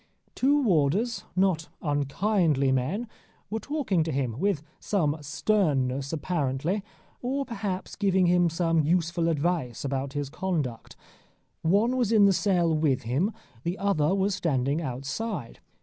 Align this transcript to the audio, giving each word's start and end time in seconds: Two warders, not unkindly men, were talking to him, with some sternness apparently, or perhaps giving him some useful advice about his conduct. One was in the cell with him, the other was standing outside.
Two 0.33 0.59
warders, 0.63 1.25
not 1.35 1.69
unkindly 1.79 2.71
men, 2.71 3.07
were 3.51 3.59
talking 3.59 4.03
to 4.03 4.11
him, 4.11 4.39
with 4.39 4.63
some 4.79 5.15
sternness 5.21 6.11
apparently, 6.11 6.83
or 7.21 7.45
perhaps 7.45 7.95
giving 7.95 8.25
him 8.25 8.49
some 8.49 8.81
useful 8.81 9.29
advice 9.29 9.85
about 9.85 10.13
his 10.13 10.31
conduct. 10.31 10.95
One 11.61 11.97
was 11.97 12.11
in 12.11 12.25
the 12.25 12.33
cell 12.33 12.75
with 12.75 13.03
him, 13.03 13.31
the 13.61 13.77
other 13.77 14.15
was 14.15 14.33
standing 14.33 14.81
outside. 14.81 15.59